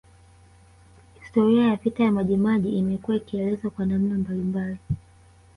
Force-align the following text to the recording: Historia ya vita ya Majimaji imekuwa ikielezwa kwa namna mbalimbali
Historia 1.19 1.67
ya 1.67 1.75
vita 1.75 2.03
ya 2.03 2.11
Majimaji 2.11 2.69
imekuwa 2.69 3.17
ikielezwa 3.17 3.69
kwa 3.71 3.85
namna 3.85 4.15
mbalimbali 4.15 4.77